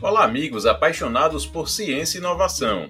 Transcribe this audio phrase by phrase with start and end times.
[0.00, 2.88] Olá, amigos apaixonados por ciência e inovação.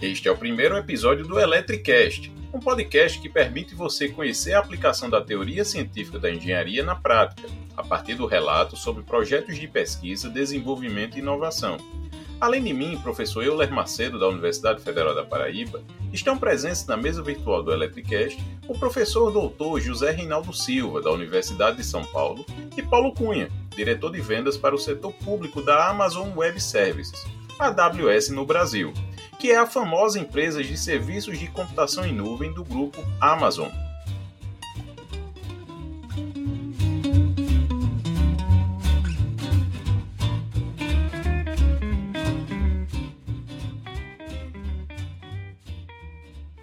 [0.00, 5.08] Este é o primeiro episódio do Electricast, um podcast que permite você conhecer a aplicação
[5.08, 10.28] da teoria científica da engenharia na prática, a partir do relato sobre projetos de pesquisa,
[10.28, 11.78] desenvolvimento e inovação.
[12.38, 15.82] Além de mim, professor Euler Macedo, da Universidade Federal da Paraíba,
[16.12, 18.38] estão presentes na mesa virtual do Electricast
[18.68, 22.44] o professor doutor José Reinaldo Silva, da Universidade de São Paulo,
[22.76, 23.48] e Paulo Cunha,
[23.80, 27.24] diretor de vendas para o setor público da Amazon Web Services,
[27.58, 28.92] AWS no Brasil,
[29.38, 33.70] que é a famosa empresa de serviços de computação em nuvem do grupo Amazon.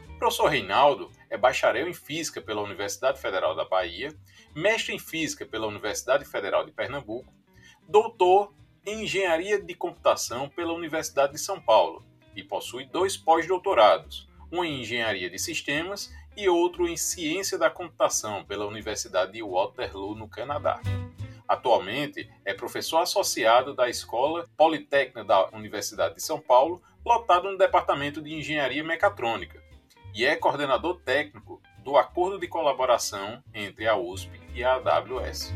[0.09, 4.13] O professor Reinaldo é bacharel em Física pela Universidade Federal da Bahia,
[4.57, 7.31] mestre em Física pela Universidade Federal de Pernambuco,
[7.87, 8.51] doutor
[8.83, 12.03] em Engenharia de Computação pela Universidade de São Paulo
[12.35, 18.43] e possui dois pós-doutorados, um em Engenharia de Sistemas e outro em Ciência da Computação
[18.45, 20.81] pela Universidade de Waterloo, no Canadá.
[21.47, 28.23] Atualmente é professor associado da Escola Politécnica da Universidade de São Paulo, lotado no Departamento
[28.23, 29.61] de Engenharia Mecatrônica,
[30.15, 35.53] e é coordenador técnico do Acordo de Colaboração entre a USP e a AWS.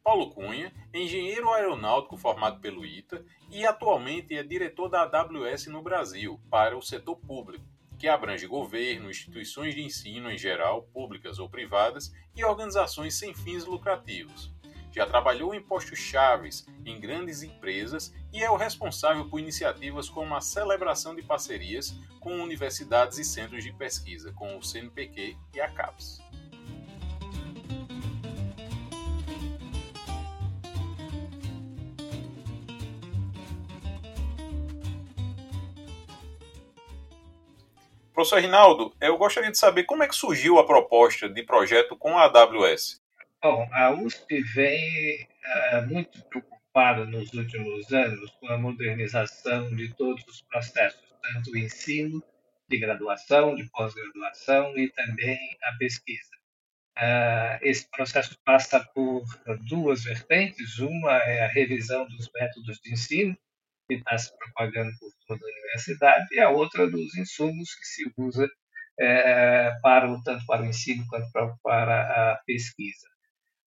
[0.00, 6.40] Paulo Cunha, engenheiro aeronáutico formado pelo ITA e atualmente é diretor da AWS no Brasil
[6.48, 7.64] para o setor público,
[7.98, 13.64] que abrange governo, instituições de ensino em geral, públicas ou privadas, e organizações sem fins
[13.64, 14.52] lucrativos.
[14.92, 20.34] Já trabalhou em postos chaves em grandes empresas e é o responsável por iniciativas como
[20.34, 25.68] a celebração de parcerias com universidades e centros de pesquisa, como o CNPq e a
[25.68, 26.20] CAPES.
[38.12, 42.18] Professor Rinaldo, eu gostaria de saber como é que surgiu a proposta de projeto com
[42.18, 43.00] a AWS.
[43.42, 50.22] Bom, a USP vem uh, muito preocupada nos últimos anos com a modernização de todos
[50.28, 52.22] os processos, tanto o ensino,
[52.68, 56.30] de graduação, de pós-graduação e também a pesquisa.
[56.98, 59.24] Uh, esse processo passa por
[59.70, 60.78] duas vertentes.
[60.78, 63.34] Uma é a revisão dos métodos de ensino,
[63.88, 68.12] que está se propagando por toda a universidade, e a outra dos insumos que se
[68.18, 68.46] usa
[68.98, 73.08] é, para tanto para o ensino quanto para, para a pesquisa.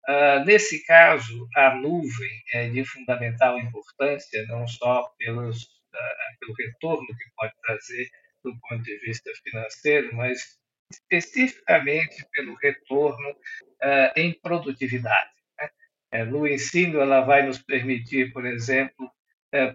[0.07, 7.07] Uh, nesse caso, a nuvem é de fundamental importância, não só pelos, uh, pelo retorno
[7.07, 8.07] que pode trazer
[8.43, 10.59] do ponto de vista financeiro, mas
[10.91, 15.31] especificamente pelo retorno uh, em produtividade.
[15.59, 15.69] Né?
[16.11, 19.11] É, no ensino, ela vai nos permitir, por exemplo,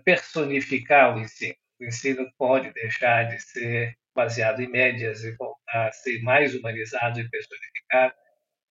[0.04, 1.54] personificar o ensino.
[1.80, 7.18] O ensino pode deixar de ser baseado em médias e voltar a ser mais humanizado
[7.18, 8.14] e personificado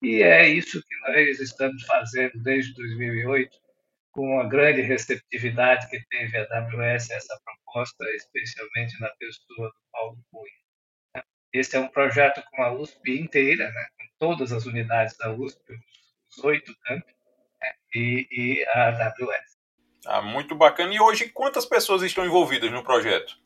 [0.02, 3.50] e é isso que nós estamos fazendo desde 2008,
[4.12, 10.18] com a grande receptividade que teve a AWS essa proposta, especialmente na pessoa do Paulo
[10.30, 11.24] Cunha.
[11.52, 15.60] Esse é um projeto com a USP inteira, né, com todas as unidades da USP,
[16.30, 17.12] os oito campos,
[17.60, 19.58] né, e, e a AWS.
[20.06, 20.94] Ah, muito bacana.
[20.94, 23.36] E hoje, quantas pessoas estão envolvidas no projeto?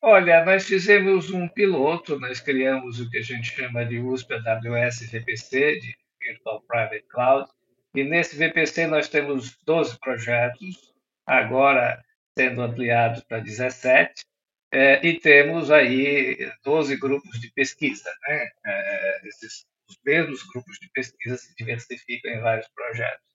[0.00, 5.10] Olha, nós fizemos um piloto, nós criamos o que a gente chama de USP AWS
[5.10, 7.50] VPC, de Virtual Private Cloud,
[7.94, 10.94] e nesse VPC nós temos 12 projetos,
[11.26, 12.00] agora
[12.38, 14.24] sendo ampliados para 17,
[14.72, 18.08] é, e temos aí 12 grupos de pesquisa.
[18.28, 18.48] Né?
[18.66, 23.26] É, esses, os mesmos grupos de pesquisa se diversificam em vários projetos.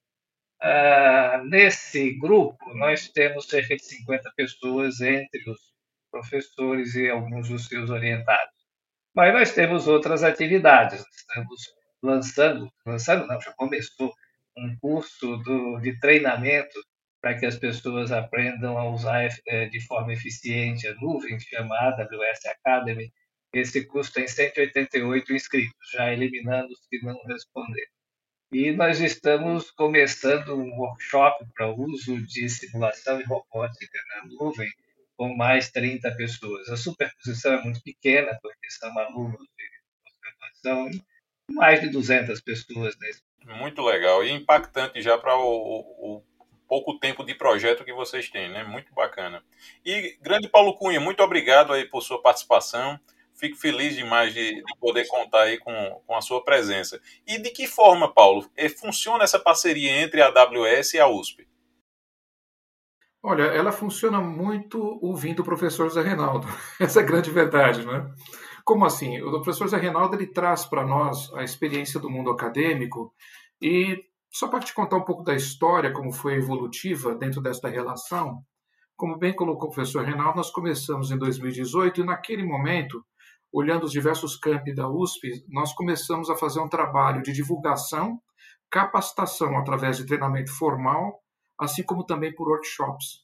[0.62, 5.73] Uh, nesse grupo, nós temos cerca de 50 pessoas entre os
[6.14, 8.54] professores e alguns dos seus orientados.
[9.16, 11.04] Mas nós temos outras atividades.
[11.16, 11.62] Estamos
[12.04, 14.14] lançando, lançando não, já começou
[14.56, 16.80] um curso do, de treinamento
[17.20, 22.46] para que as pessoas aprendam a usar é, de forma eficiente a nuvem, chamada AWS
[22.46, 23.12] Academy.
[23.54, 27.92] Esse curso tem 188 inscritos, já eliminando os que não responderam.
[28.52, 34.70] E nós estamos começando um workshop para uso de simulação e robótica na nuvem,
[35.24, 36.68] com mais 30 pessoas.
[36.68, 39.64] A superposição é muito pequena, porque são alunos de
[40.04, 40.92] pós-graduação,
[41.50, 43.22] mais de 200 pessoas nesse.
[43.46, 46.24] Muito legal e impactante já para o, o,
[46.68, 48.66] pouco tempo de projeto que vocês têm, né?
[48.66, 49.42] Muito bacana.
[49.86, 53.00] E grande Paulo Cunha, muito obrigado aí por sua participação.
[53.34, 57.02] Fico feliz demais de, de poder contar aí com, com a sua presença.
[57.26, 61.48] E de que forma, Paulo, eh, funciona essa parceria entre a AWS e a USP?
[63.26, 66.46] Olha, ela funciona muito ouvindo o professor Zé Reinaldo.
[66.78, 68.06] Essa é a grande verdade, né?
[68.66, 69.22] Como assim?
[69.22, 73.14] O professor Zé Reinaldo ele traz para nós a experiência do mundo acadêmico
[73.62, 73.98] e
[74.30, 78.44] só para te contar um pouco da história, como foi evolutiva dentro desta relação,
[78.98, 83.06] como bem colocou o professor Reinaldo, nós começamos em 2018 e naquele momento,
[83.54, 88.20] olhando os diversos campi da USP, nós começamos a fazer um trabalho de divulgação,
[88.70, 91.23] capacitação através de treinamento formal
[91.60, 93.24] assim como também por workshops.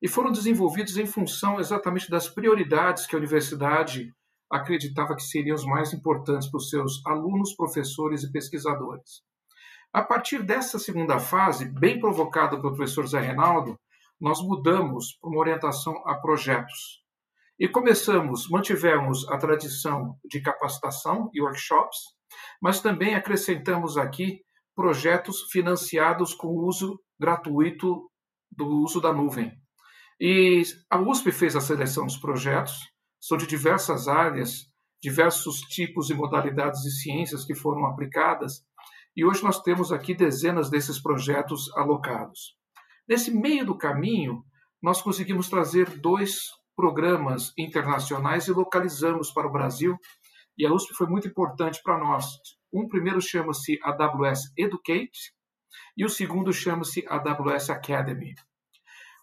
[0.00, 4.14] E foram desenvolvidos em função exatamente das prioridades que a universidade
[4.50, 9.22] acreditava que seriam os mais importantes para os seus alunos, professores e pesquisadores.
[9.92, 13.78] A partir dessa segunda fase, bem provocada pelo professor Zé Reinaldo,
[14.20, 17.02] nós mudamos para uma orientação a projetos.
[17.58, 21.98] E começamos, mantivemos a tradição de capacitação e workshops,
[22.60, 24.42] mas também acrescentamos aqui
[24.74, 28.10] projetos financiados com uso gratuito
[28.50, 29.52] do uso da nuvem.
[30.20, 32.78] E a USP fez a seleção dos projetos,
[33.20, 34.66] são de diversas áreas,
[35.02, 38.62] diversos tipos e modalidades de ciências que foram aplicadas,
[39.16, 42.56] e hoje nós temos aqui dezenas desses projetos alocados.
[43.08, 44.44] Nesse meio do caminho,
[44.82, 46.40] nós conseguimos trazer dois
[46.74, 49.96] programas internacionais e localizamos para o Brasil,
[50.56, 52.26] e a USP foi muito importante para nós.
[52.72, 55.34] Um primeiro chama-se AWS Educate,
[55.96, 58.34] e o segundo chama-se AWS Academy.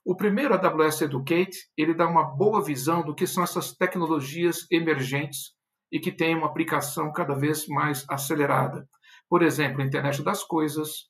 [0.05, 5.53] O primeiro, AWS Educate, ele dá uma boa visão do que são essas tecnologias emergentes
[5.91, 8.87] e que têm uma aplicação cada vez mais acelerada.
[9.27, 11.09] Por exemplo, internet das coisas,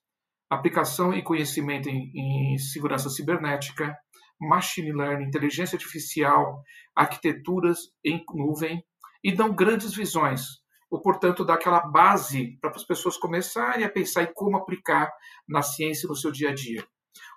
[0.50, 3.96] aplicação e conhecimento em, em segurança cibernética,
[4.40, 6.64] machine learning, inteligência artificial,
[6.96, 8.84] arquiteturas em nuvem,
[9.24, 10.42] e dão grandes visões
[10.90, 15.12] ou, portanto, dar aquela base para as pessoas começarem a pensar em como aplicar
[15.48, 16.86] na ciência no seu dia a dia.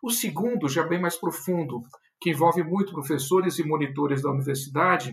[0.03, 1.83] O segundo, já bem mais profundo,
[2.21, 5.13] que envolve muito professores e monitores da universidade,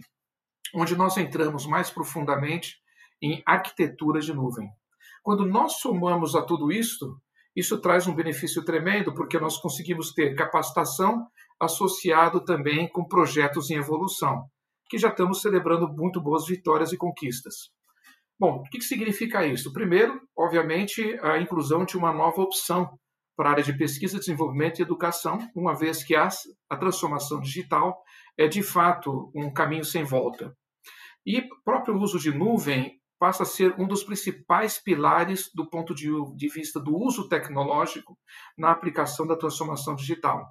[0.74, 2.78] onde nós entramos mais profundamente
[3.22, 4.70] em arquitetura de nuvem.
[5.24, 7.20] Quando nós somamos a tudo isso,
[7.56, 11.28] isso traz um benefício tremendo, porque nós conseguimos ter capacitação
[11.60, 14.46] associado também com projetos em evolução,
[14.88, 17.72] que já estamos celebrando muito boas vitórias e conquistas.
[18.40, 19.74] Bom, o que significa isso?
[19.74, 22.98] Primeiro, obviamente, a inclusão de uma nova opção
[23.36, 26.30] para a área de pesquisa, desenvolvimento e educação, uma vez que a,
[26.70, 28.02] a transformação digital
[28.38, 30.56] é de fato um caminho sem volta.
[31.26, 35.94] E o próprio uso de nuvem passa a ser um dos principais pilares do ponto
[35.94, 38.18] de, de vista do uso tecnológico
[38.58, 40.50] na aplicação da transformação digital.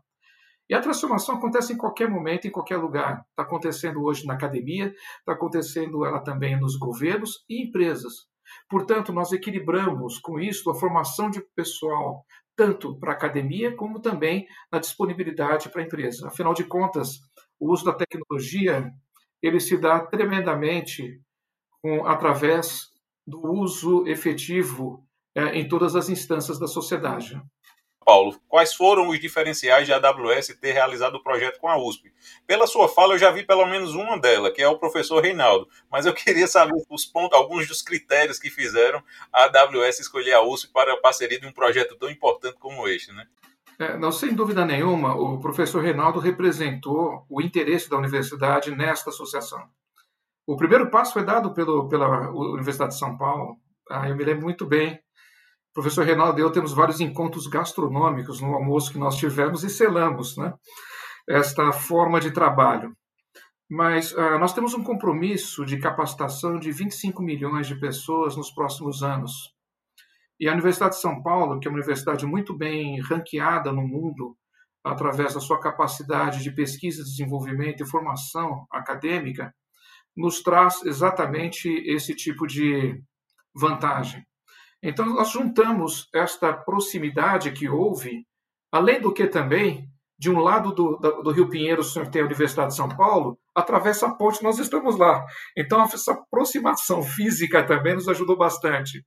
[0.69, 3.25] E a transformação acontece em qualquer momento, em qualquer lugar.
[3.31, 8.27] Está acontecendo hoje na academia, está acontecendo ela também nos governos e empresas.
[8.69, 12.25] Portanto, nós equilibramos com isso a formação de pessoal,
[12.57, 16.29] tanto para a academia como também na disponibilidade para a empresa.
[16.29, 17.21] Afinal de contas,
[17.59, 18.91] o uso da tecnologia
[19.43, 21.21] ele se dá tremendamente
[21.81, 22.89] com, através
[23.27, 25.05] do uso efetivo
[25.35, 27.41] é, em todas as instâncias da sociedade.
[28.09, 32.11] Paulo, quais foram os diferenciais de AWS ter realizado o projeto com a USP?
[32.47, 35.69] Pela sua fala, eu já vi pelo menos uma delas, que é o professor Reinaldo,
[35.93, 40.43] mas eu queria saber os pontos, alguns dos critérios que fizeram a AWS escolher a
[40.43, 43.27] USP para a parceria de um projeto tão importante como este, né?
[43.79, 49.69] É, não, sem dúvida nenhuma, o professor Reinaldo representou o interesse da universidade nesta associação.
[50.47, 53.59] O primeiro passo foi dado pelo, pela Universidade de São Paulo.
[53.91, 54.99] Ah, eu me lembro muito bem
[55.79, 60.37] professor Reinaldo e eu temos vários encontros gastronômicos no almoço que nós tivemos e selamos
[60.37, 60.53] né,
[61.29, 62.97] esta forma de trabalho.
[63.71, 69.05] Mas uh, nós temos um compromisso de capacitação de 25 milhões de pessoas nos próximos
[69.05, 69.55] anos.
[70.41, 74.37] E a Universidade de São Paulo, que é uma universidade muito bem ranqueada no mundo,
[74.83, 79.55] através da sua capacidade de pesquisa, desenvolvimento e formação acadêmica,
[80.17, 83.01] nos traz exatamente esse tipo de
[83.55, 84.27] vantagem.
[84.83, 88.25] Então, nós juntamos esta proximidade que houve,
[88.71, 92.25] além do que também, de um lado do, do, Rio Pinheiro, o senhor tem a
[92.25, 95.25] Universidade de São Paulo, atravessa a ponte, nós estamos lá.
[95.57, 99.05] Então, essa aproximação física também nos ajudou bastante.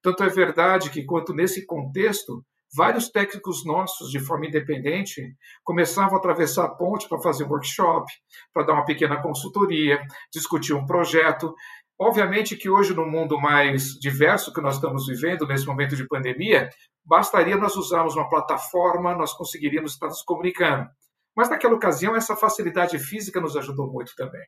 [0.00, 6.18] Tanto é verdade que, quanto nesse contexto, vários técnicos nossos, de forma independente, começavam a
[6.18, 8.06] atravessar a ponte para fazer um workshop,
[8.52, 10.00] para dar uma pequena consultoria,
[10.32, 11.54] discutir um projeto.
[12.00, 16.68] Obviamente que hoje, no mundo mais diverso que nós estamos vivendo, nesse momento de pandemia,
[17.04, 20.88] bastaria nós usarmos uma plataforma, nós conseguiríamos estar nos comunicando.
[21.36, 24.44] Mas naquela ocasião, essa facilidade física nos ajudou muito também.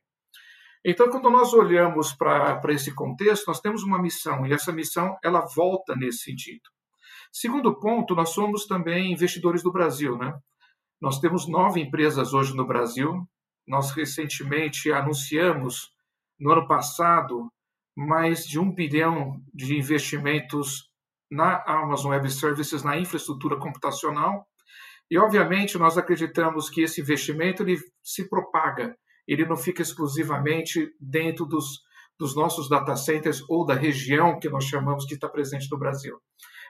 [0.83, 5.41] Então, quando nós olhamos para esse contexto, nós temos uma missão, e essa missão ela
[5.55, 6.69] volta nesse sentido.
[7.31, 10.17] Segundo ponto, nós somos também investidores do Brasil.
[10.17, 10.33] Né?
[11.01, 13.27] Nós temos nove empresas hoje no Brasil.
[13.67, 15.89] Nós recentemente anunciamos,
[16.39, 17.49] no ano passado,
[17.95, 20.89] mais de um bilhão de investimentos
[21.31, 24.45] na Amazon Web Services, na infraestrutura computacional.
[25.09, 31.45] E, obviamente, nós acreditamos que esse investimento ele se propaga, ele não fica exclusivamente dentro
[31.45, 31.81] dos,
[32.19, 36.19] dos nossos data centers ou da região que nós chamamos que está presente no Brasil.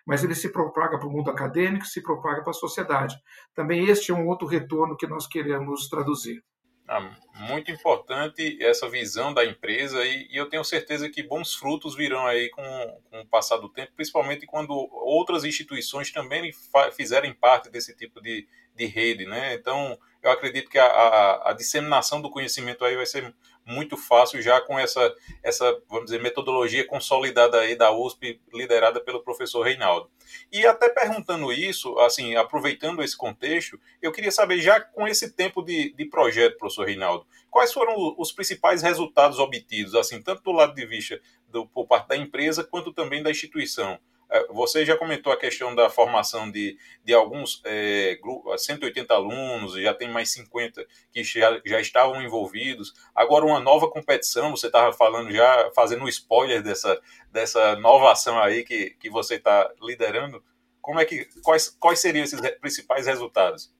[0.06, 3.16] Mas ele se propaga para o mundo acadêmico, se propaga para a sociedade.
[3.56, 6.44] Também este é um outro retorno que nós queremos traduzir.
[6.88, 11.96] Ah, muito importante essa visão da empresa e, e, eu tenho certeza que bons frutos
[11.96, 16.52] virão aí com, com, o passar do tempo, principalmente quando outras instituições também
[16.96, 19.56] fizerem parte desse tipo de, de rede, né?
[19.56, 23.34] Então, eu acredito que a, a, a, disseminação do conhecimento aí vai ser
[23.66, 25.12] muito fácil já com essa,
[25.44, 30.10] essa, vamos dizer, metodologia consolidada aí da USP, liderada pelo professor Reinaldo.
[30.52, 35.62] E até perguntando isso, assim, aproveitando esse contexto, eu queria saber, já com esse tempo
[35.62, 40.74] de, de projeto, professor Reinaldo, quais foram os principais resultados obtidos, assim, tanto do lado
[40.74, 44.00] de vista do, por parte da empresa, quanto também da instituição?
[44.30, 49.74] É, você já comentou a questão da formação de, de alguns é, grupos, 180 alunos,
[49.74, 52.94] já tem mais 50 que já, já estavam envolvidos.
[53.14, 57.00] Agora, uma nova competição, você estava falando já, fazendo um spoiler dessa,
[57.32, 60.44] dessa nova ação aí que, que você está liderando.
[60.82, 63.72] Como é que, quais, quais seriam esses principais resultados?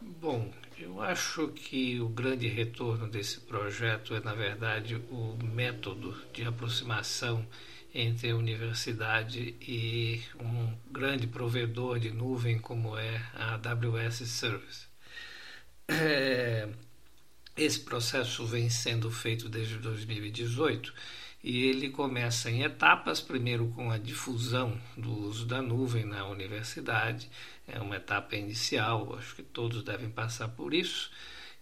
[0.00, 6.44] Bom, eu acho que o grande retorno desse projeto é, na verdade, o método de
[6.44, 7.46] aproximação
[7.94, 14.86] entre a universidade e um grande provedor de nuvem como é a AWS Service.
[15.88, 16.68] É,
[17.56, 20.92] esse processo vem sendo feito desde 2018
[21.44, 27.28] e ele começa em etapas, primeiro com a difusão do uso da nuvem na universidade,
[27.66, 31.10] é uma etapa inicial, acho que todos devem passar por isso,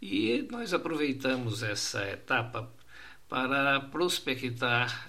[0.01, 2.71] e nós aproveitamos essa etapa
[3.31, 5.09] para prospectar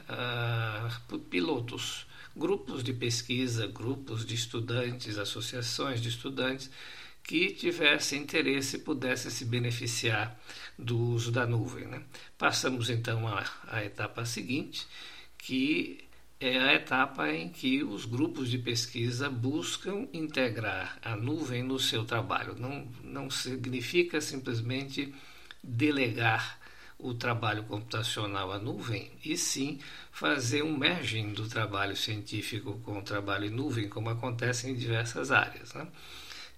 [1.11, 2.05] uh, pilotos,
[2.37, 6.69] grupos de pesquisa, grupos de estudantes, associações de estudantes
[7.23, 10.39] que tivessem interesse e pudessem se beneficiar
[10.77, 11.87] do uso da nuvem.
[11.87, 12.03] Né?
[12.37, 14.85] Passamos então à, etapa seguinte,
[15.35, 16.03] que
[16.39, 22.05] é a etapa em que os grupos de pesquisa buscam integrar a nuvem no seu
[22.05, 22.55] trabalho.
[22.55, 25.11] Não, não significa simplesmente
[25.63, 26.60] delegar
[27.01, 29.79] o trabalho computacional à nuvem, e sim
[30.11, 35.31] fazer um merging do trabalho científico com o trabalho em nuvem, como acontece em diversas
[35.31, 35.73] áreas.
[35.73, 35.87] Né?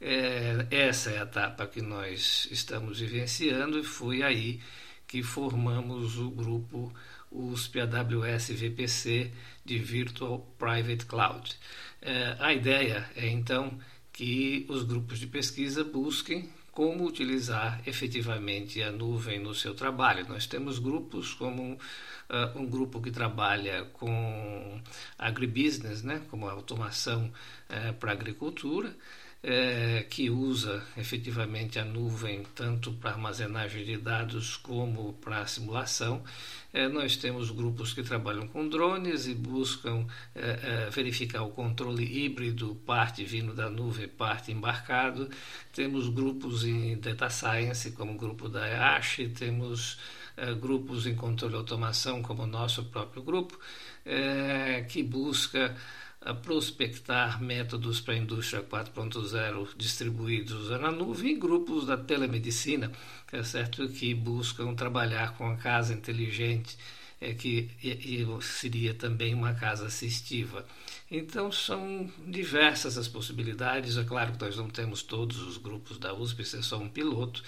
[0.02, 4.60] É, essa é a etapa que nós estamos vivenciando e foi aí
[5.08, 6.94] que formamos o grupo
[7.32, 9.32] USP AWS VPC
[9.64, 11.56] de Virtual Private Cloud.
[12.02, 13.80] É, a ideia é então
[14.12, 20.28] que os grupos de pesquisa busquem como utilizar efetivamente a nuvem no seu trabalho.
[20.28, 24.82] Nós temos grupos como uh, um grupo que trabalha com
[25.18, 27.32] agribusiness, né, como automação
[27.70, 28.96] uh, para agricultura,
[29.44, 36.24] é, que usa efetivamente a nuvem tanto para armazenagem de dados como para simulação.
[36.72, 42.04] É, nós temos grupos que trabalham com drones e buscam é, é, verificar o controle
[42.04, 45.30] híbrido, parte vindo da nuvem, parte embarcado.
[45.74, 50.00] Temos grupos em data science, como o grupo da EASH, temos
[50.38, 53.60] é, grupos em controle e automação, como o nosso próprio grupo,
[54.06, 55.76] é, que busca
[56.26, 62.92] a prospectar métodos para a indústria 4.0 distribuídos na nuvem e grupos da telemedicina,
[63.32, 66.78] é certo que buscam trabalhar com a casa inteligente,
[67.20, 70.66] é que e, e seria também uma casa assistiva.
[71.10, 73.98] Então são diversas as possibilidades.
[73.98, 76.90] É claro que nós não temos todos os grupos da USP, isso é só um
[76.90, 77.44] piloto.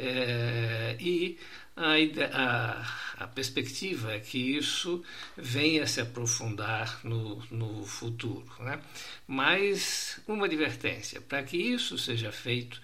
[0.00, 1.36] É, e
[1.76, 1.96] a,
[2.32, 5.02] a, a, perspectiva é que isso
[5.36, 8.46] venha se aprofundar no, no futuro.
[8.60, 8.80] Né?
[9.26, 12.80] Mas uma advertência: para que isso seja feito,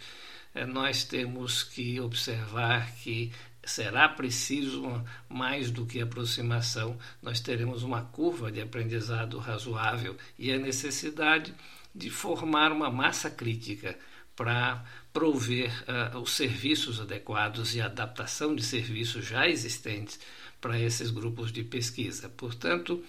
[0.52, 3.30] é, nós temos que observar que
[3.64, 10.58] será preciso mais do que aproximação, nós teremos uma curva de aprendizado razoável e a
[10.58, 11.54] necessidade
[11.94, 13.96] de formar uma massa crítica
[14.36, 20.18] para prover uh, os serviços adequados e adaptação de serviços já existentes
[20.60, 22.28] para esses grupos de pesquisa.
[22.28, 23.04] Portanto,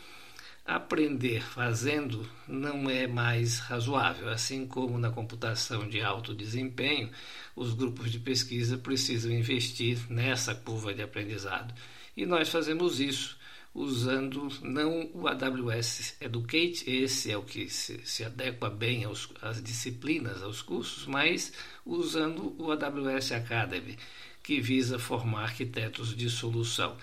[0.65, 4.29] aprender fazendo não é mais razoável.
[4.29, 7.09] Assim como na computação de alto desempenho,
[7.55, 11.73] os grupos de pesquisa precisam investir nessa curva de aprendizado.
[12.17, 13.37] E nós fazemos isso
[13.75, 19.61] usando não o AWS Educate, esse é o que se, se adequa bem aos, às
[19.61, 21.51] disciplinas, aos cursos, mas
[21.85, 23.97] usando o AWS Academy,
[24.41, 26.95] que visa formar arquitetos de solução.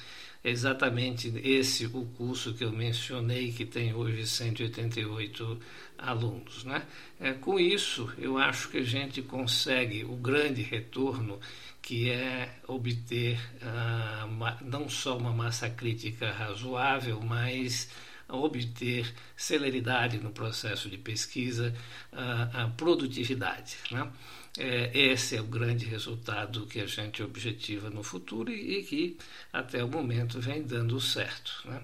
[0.44, 5.60] É exatamente esse o curso que eu mencionei, que tem hoje 188
[5.96, 6.64] alunos.
[6.64, 6.82] Né?
[7.20, 11.38] É, com isso, eu acho que a gente consegue o grande retorno
[11.80, 17.88] que é obter uh, não só uma massa crítica razoável, mas
[18.28, 21.74] obter celeridade no processo de pesquisa,
[22.12, 23.76] uh, a produtividade.
[23.90, 24.10] Né?
[24.58, 29.18] É, esse é o grande resultado que a gente objetiva no futuro e, e que
[29.52, 31.62] até o momento vem dando certo.
[31.64, 31.82] Né?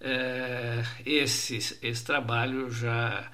[0.00, 3.30] É, esse, esse trabalho já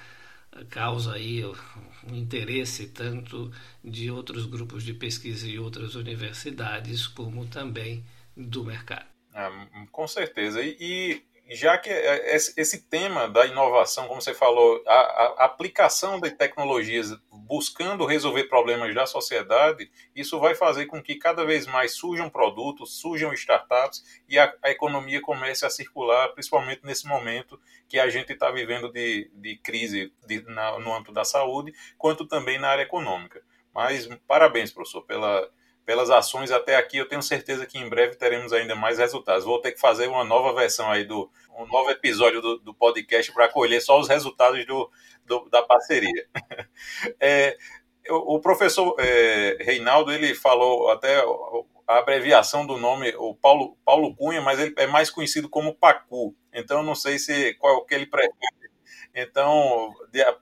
[0.68, 3.52] causa aí um interesse tanto
[3.84, 8.04] de outros grupos de pesquisa e outras universidades, como também
[8.36, 9.06] do mercado.
[9.32, 10.60] Ah, com certeza.
[10.62, 16.30] E, já que é, esse tema da inovação, como você falou, a, a, aplicação de
[16.30, 22.30] tecnologias buscando resolver problemas da sociedade, isso vai fazer com que cada vez mais surjam
[22.30, 28.08] produtos, surjam startups e a, a economia comece a circular, principalmente nesse momento que a
[28.08, 32.68] gente está vivendo de, de crise de, na, no âmbito da saúde, quanto também na
[32.68, 33.42] área econômica.
[33.74, 35.50] Mas parabéns, professor, pela,
[35.90, 36.98] pelas ações até aqui.
[36.98, 39.44] Eu tenho certeza que em breve teremos ainda mais resultados.
[39.44, 41.28] Vou ter que fazer uma nova versão aí do
[41.58, 44.88] um novo episódio do, do podcast para colher só os resultados do,
[45.26, 46.28] do da parceria.
[47.18, 47.58] É,
[48.08, 51.22] o, o, professor é, Reinaldo ele falou até
[51.86, 56.34] a abreviação do nome, o Paulo, Paulo Cunha, mas ele é mais conhecido como Pacu.
[56.52, 58.59] Então eu não sei se qual que ele prefere
[59.14, 59.94] então,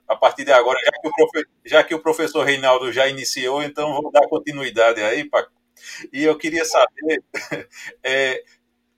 [0.07, 3.63] a partir de agora, já que, o profe, já que o professor Reinaldo já iniciou,
[3.63, 5.51] então vou dar continuidade aí, Paco.
[6.11, 7.23] E eu queria saber,
[8.03, 8.43] é,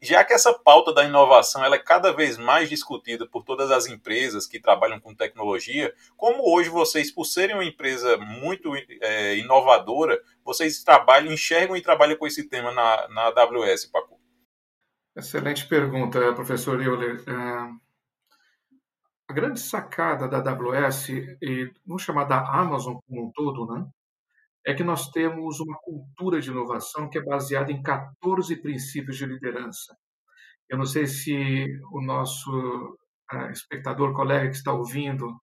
[0.02, 3.86] já que essa pauta da inovação ela é cada vez mais discutida por todas as
[3.88, 10.20] empresas que trabalham com tecnologia, como hoje vocês, por serem uma empresa muito é, inovadora,
[10.44, 14.20] vocês trabalham, enxergam e trabalham com esse tema na, na AWS, Paco?
[15.16, 17.22] Excelente pergunta, professor Euler.
[17.28, 17.91] É,
[19.32, 21.08] a grande sacada da AWS,
[21.42, 23.88] e vamos chamar da Amazon como um todo, né,
[24.68, 29.26] é que nós temos uma cultura de inovação que é baseada em 14 princípios de
[29.26, 29.96] liderança.
[30.70, 32.52] Eu não sei se o nosso
[33.34, 35.34] uh, espectador, colega que está ouvindo,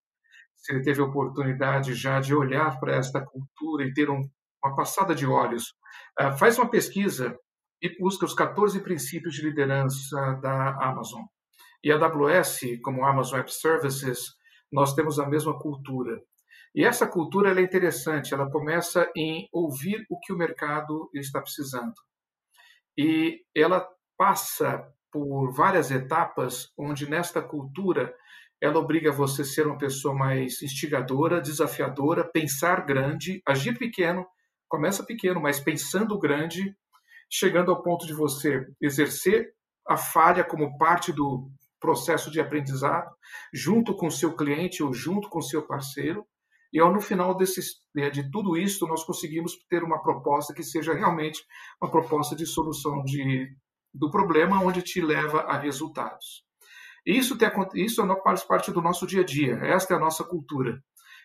[0.55, 4.21] se ele teve a oportunidade já de olhar para esta cultura e ter um,
[4.63, 5.73] uma passada de olhos.
[6.21, 7.35] Uh, faz uma pesquisa
[7.81, 11.23] e busca os 14 princípios de liderança da Amazon.
[11.83, 14.35] E a AWS, como Amazon Web Services,
[14.71, 16.21] nós temos a mesma cultura.
[16.75, 21.95] E essa cultura é interessante, ela começa em ouvir o que o mercado está precisando.
[22.97, 23.87] E ela
[24.17, 28.13] passa por várias etapas onde nesta cultura
[28.61, 34.27] ela obriga você a ser uma pessoa mais instigadora, desafiadora, pensar grande, agir pequeno,
[34.67, 36.75] começa pequeno, mas pensando grande,
[37.31, 39.53] chegando ao ponto de você exercer
[39.87, 43.09] a falha como parte do processo de aprendizado,
[43.53, 46.25] junto com seu cliente ou junto com seu parceiro.
[46.71, 50.63] E ao, no final desses, né, de tudo isso, nós conseguimos ter uma proposta que
[50.63, 51.43] seja realmente
[51.81, 53.49] uma proposta de solução de,
[53.93, 56.43] do problema, onde te leva a resultados.
[57.05, 60.79] Isso, tem, isso faz parte do nosso dia a dia, esta é a nossa cultura,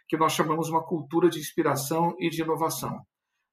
[0.08, 3.04] que nós chamamos uma cultura de inspiração e de inovação.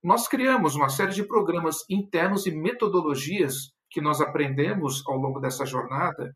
[0.04, 5.66] Nós criamos uma série de programas internos e metodologias que nós aprendemos ao longo dessa
[5.66, 6.32] jornada,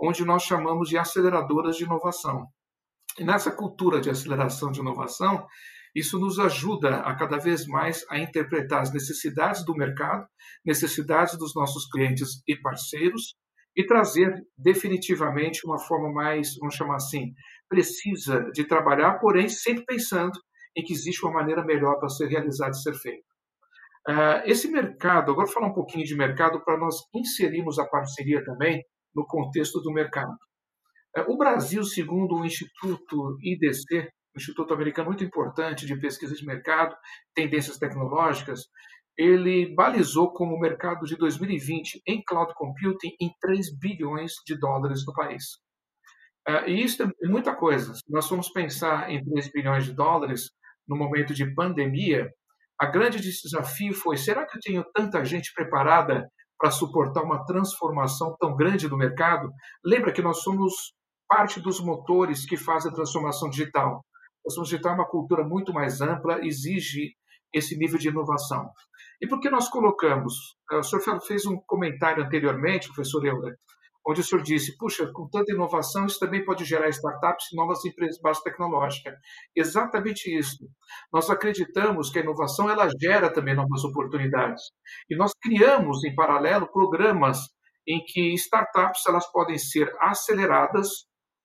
[0.00, 2.46] onde nós chamamos de aceleradoras de inovação.
[3.18, 5.46] E nessa cultura de aceleração de inovação,
[5.94, 10.26] isso nos ajuda a cada vez mais a interpretar as necessidades do mercado,
[10.64, 13.34] necessidades dos nossos clientes e parceiros,
[13.74, 17.34] e trazer definitivamente uma forma mais, vamos chamar assim,
[17.68, 20.38] precisa de trabalhar, porém sempre pensando
[20.76, 23.24] em que existe uma maneira melhor para ser realizado e ser feito.
[24.08, 28.82] Uh, esse mercado, agora falar um pouquinho de mercado para nós inserirmos a parceria também
[29.16, 30.36] no contexto do mercado.
[31.16, 36.44] É, o Brasil, segundo o Instituto IDC, um instituto americano muito importante de pesquisa de
[36.44, 36.94] mercado,
[37.34, 38.60] tendências tecnológicas,
[39.16, 45.14] ele balizou como mercado de 2020 em cloud computing em 3 bilhões de dólares no
[45.14, 45.42] país.
[46.46, 47.94] É, e isso é muita coisa.
[47.94, 50.50] Se nós formos pensar em 3 bilhões de dólares
[50.86, 52.30] no momento de pandemia,
[52.78, 58.34] a grande desafio foi: será que eu tenho tanta gente preparada para suportar uma transformação
[58.38, 59.50] tão grande do mercado.
[59.84, 60.94] Lembra que nós somos
[61.28, 63.96] parte dos motores que fazem a transformação digital.
[63.96, 67.14] A transformação digital é uma cultura muito mais ampla, exige
[67.52, 68.70] esse nível de inovação.
[69.20, 70.34] E por que nós colocamos?
[70.70, 73.54] O senhor fez um comentário anteriormente, professor Euler,
[74.06, 77.84] onde o senhor disse, puxa, com tanta inovação, isso também pode gerar startups e novas
[77.84, 79.16] empresas de base tecnológica.
[79.54, 80.68] Exatamente isso.
[81.12, 84.62] Nós acreditamos que a inovação ela gera também novas oportunidades.
[85.10, 87.38] E nós criamos, em paralelo, programas
[87.86, 90.88] em que startups elas podem ser aceleradas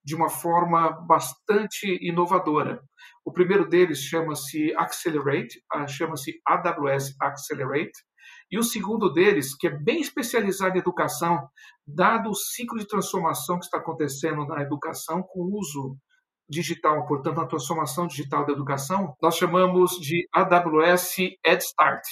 [0.04, 2.82] de uma forma bastante inovadora.
[3.24, 7.92] O primeiro deles chama-se Accelerate, ah, chama-se AWS Accelerate,
[8.52, 11.48] e o segundo deles, que é bem especializado em educação,
[11.94, 15.98] dado o ciclo de transformação que está acontecendo na educação com o uso
[16.50, 22.04] digital, portanto, a transformação digital da educação, nós chamamos de AWS EdStart.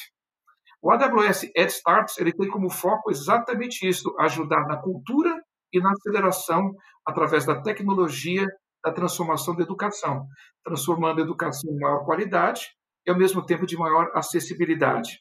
[0.81, 5.35] O AWS EdStart ele tem como foco exatamente isso, ajudar na cultura
[5.73, 6.73] e na aceleração
[7.05, 8.47] através da tecnologia
[8.81, 10.25] da transformação da educação,
[10.63, 12.69] transformando a educação em maior qualidade
[13.05, 15.19] e, ao mesmo tempo, de maior acessibilidade.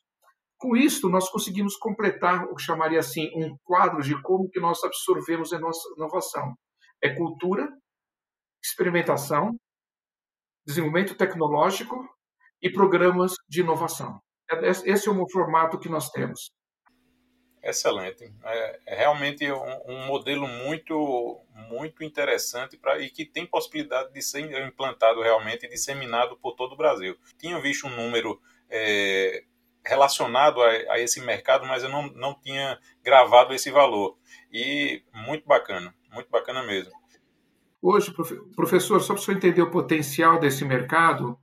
[0.59, 4.83] Com isso, nós conseguimos completar o que chamaria assim um quadro de como que nós
[4.83, 6.55] absorvemos a nossa inovação.
[7.03, 7.69] É cultura,
[8.63, 9.57] experimentação,
[10.67, 11.97] desenvolvimento tecnológico
[12.61, 14.21] e programas de inovação.
[14.85, 16.51] Esse é o formato que nós temos.
[17.63, 18.33] Excelente.
[18.45, 24.23] É, é realmente um, um, modelo muito, muito interessante pra, e que tem possibilidade de
[24.23, 27.17] ser implantado realmente e disseminado por todo o Brasil.
[27.37, 28.41] Tinha visto um número
[28.71, 29.45] é,
[29.89, 34.17] relacionado a, a, esse mercado, mas eu não, não tinha gravado esse valor.
[34.53, 36.93] E muito bacana, muito bacana mesmo.
[37.81, 38.13] Hoje,
[38.55, 41.39] professor, só para você entender o potencial desse mercado,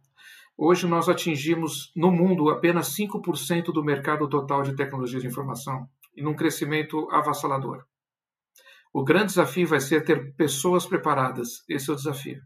[0.58, 6.22] hoje nós atingimos no mundo apenas 5% do mercado total de tecnologia de informação e
[6.22, 7.86] num crescimento avassalador.
[8.94, 11.64] O grande desafio vai ser ter pessoas preparadas.
[11.68, 12.42] Esse é o desafio.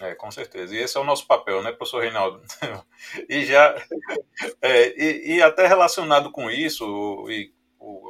[0.00, 0.74] É, com certeza.
[0.74, 2.40] E esse é o nosso papel, né, professor Reinaldo?
[3.28, 3.74] e já
[4.62, 7.52] é, e, e, até relacionado com isso, e,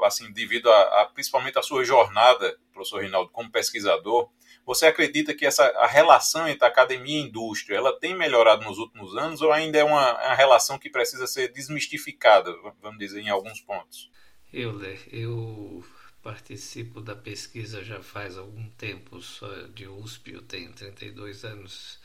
[0.04, 4.30] assim, devido a, a, principalmente a sua jornada, professor Reinaldo, como pesquisador,
[4.66, 9.16] você acredita que essa a relação entre academia e indústria, ela tem melhorado nos últimos
[9.16, 13.62] anos ou ainda é uma, uma relação que precisa ser desmistificada, vamos dizer, em alguns
[13.62, 14.10] pontos?
[14.52, 15.82] Euler, eu
[16.22, 21.98] participo da pesquisa já faz algum tempo, só de USP, eu tenho 32 anos,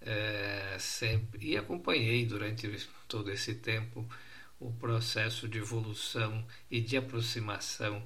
[0.00, 2.68] é, sempre, e acompanhei durante
[3.08, 4.06] todo esse tempo
[4.58, 8.02] o processo de evolução e de aproximação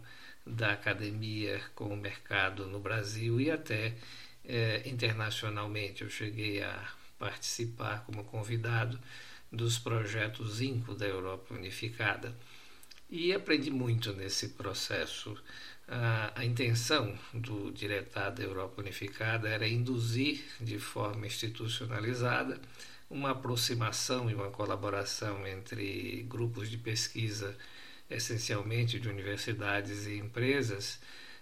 [0.47, 3.95] da academia com o mercado no Brasil e até
[4.45, 6.03] é, internacionalmente.
[6.03, 6.89] Eu cheguei a
[7.19, 8.99] participar como convidado
[9.51, 12.37] dos projetos INCO da Europa Unificada
[13.11, 15.37] e aprendi muito nesse processo.
[15.89, 22.61] A, a intenção do Diretado da Europa Unificada era induzir de forma institucionalizada
[23.09, 27.57] uma aproximação e uma colaboração entre grupos de pesquisa,
[28.11, 30.99] essencialmente de universidades e empresas,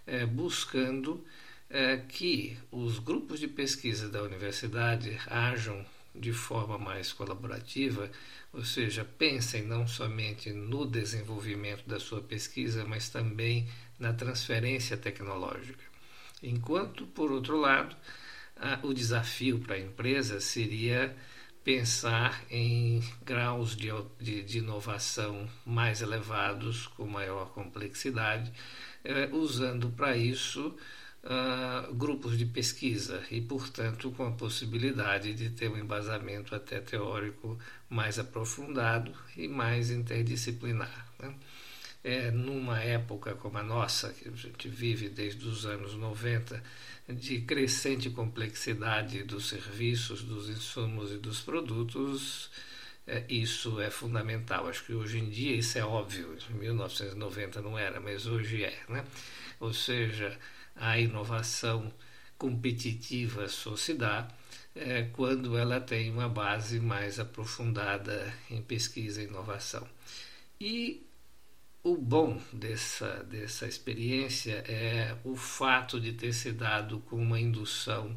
[0.07, 1.24] eh, buscando
[1.70, 8.11] eh, que os grupos de pesquisa da universidade ajam de forma mais colaborativa,
[8.54, 15.82] ou seja, pensem não somente no desenvolvimento da sua pesquisa, mas também na transferência tecnológica.
[16.42, 17.96] Enquanto, por outro lado,
[18.82, 21.16] o desafio para a empresa seria
[21.64, 23.88] pensar em graus de,
[24.20, 28.52] de, de inovação mais elevados, com maior complexidade,
[29.02, 30.76] eh, usando para isso
[31.24, 37.58] uh, grupos de pesquisa e, portanto, com a possibilidade de ter um embasamento até teórico
[37.94, 41.07] mais aprofundado e mais interdisciplinar.
[41.18, 41.33] Né?
[42.02, 46.62] É, numa época como a nossa, que a gente vive desde os anos 90,
[47.09, 52.50] de crescente complexidade dos serviços, dos insumos e dos produtos,
[53.07, 54.68] é, isso é fundamental.
[54.68, 58.76] Acho que hoje em dia isso é óbvio, em 1990 não era, mas hoje é.
[58.88, 59.04] Né?
[59.61, 60.37] Ou seja,
[60.74, 61.92] a inovação
[62.38, 64.29] competitiva se dá
[64.75, 69.87] é, quando ela tem uma base mais aprofundada em pesquisa e inovação.
[70.61, 71.07] E
[71.83, 78.16] o bom dessa, dessa experiência é o fato de ter se dado com uma indução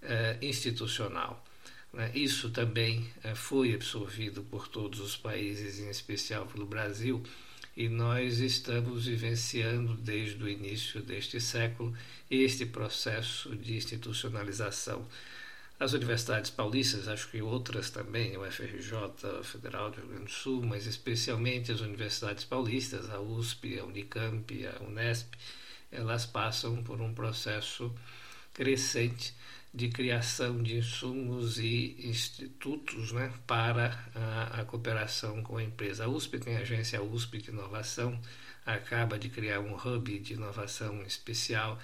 [0.00, 1.44] é, institucional.
[1.92, 2.10] Né?
[2.14, 7.22] Isso também é, foi absorvido por todos os países, em especial pelo Brasil,
[7.76, 11.94] e nós estamos vivenciando desde o início deste século
[12.30, 15.06] este processo de institucionalização.
[15.78, 20.62] As universidades paulistas, acho que outras também, o FRJ, Federal do Rio Grande do Sul,
[20.62, 25.32] mas especialmente as universidades paulistas, a USP, a Unicamp, a Unesp,
[25.90, 27.90] elas passam por um processo
[28.52, 29.32] crescente
[29.72, 36.04] de criação de insumos e institutos né, para a, a, cooperação com a empresa.
[36.04, 38.20] A USP tem a agência USP de Inovação,
[38.66, 41.78] acaba de criar um hub de inovação especial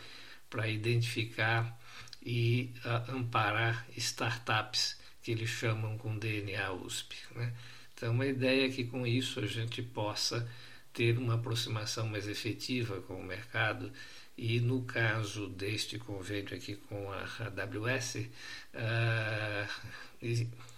[0.50, 1.78] para identificar
[2.24, 7.16] e uh, amparar startups que eles chamam com DNA USP.
[7.34, 7.52] Né?
[7.94, 10.48] Então, a ideia é que com isso a gente possa
[10.96, 13.92] ter uma aproximação mais efetiva com o mercado
[14.36, 18.28] e no caso deste convênio aqui com a AWS, uh,
[18.74, 19.66] ah,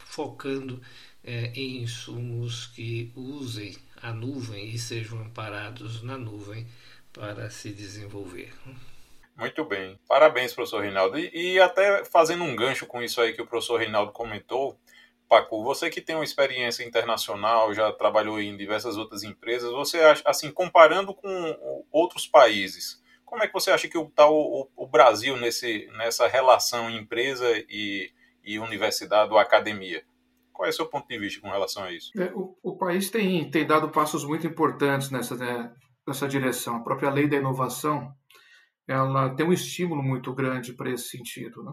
[0.00, 0.80] focando uh,
[1.54, 6.66] em insumos que usem a nuvem e sejam amparados na nuvem
[7.12, 8.52] para se desenvolver.
[9.36, 9.98] Muito bem.
[10.08, 11.16] Parabéns, professor Reinaldo.
[11.16, 14.76] E, e, até fazendo um gancho com isso aí que o professor Reinaldo comentou,
[15.28, 20.22] Paco, você que tem uma experiência internacional, já trabalhou em diversas outras empresas, você acha,
[20.26, 25.36] assim, comparando com outros países, como é que você acha que está o, o, Brasil
[25.36, 28.10] nesse, nessa relação empresa e,
[28.42, 30.02] e universidade ou academia?
[30.50, 32.10] Qual é o seu ponto de vista com relação a isso?
[32.18, 35.72] É, o, o, país tem, tem dado passos muito importantes nessa, né,
[36.06, 36.76] nessa direção.
[36.76, 38.12] A própria lei da inovação
[38.88, 41.62] ela tem um estímulo muito grande para esse sentido.
[41.62, 41.72] Né?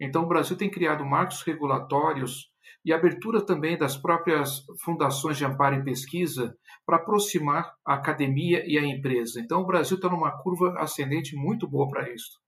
[0.00, 2.49] Então, o Brasil tem criado marcos regulatórios
[2.84, 6.54] e abertura também das próprias fundações de amparo e pesquisa
[6.86, 9.40] para aproximar a academia e a empresa.
[9.40, 12.40] Então, o Brasil está numa curva ascendente muito boa para isso.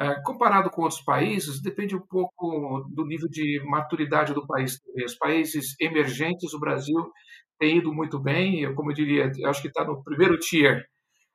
[0.00, 4.78] É, comparado com outros países, depende um pouco do nível de maturidade do país.
[5.04, 6.96] Os países emergentes, o Brasil
[7.58, 10.82] tem ido muito bem, como eu diria, acho que está no primeiro tier.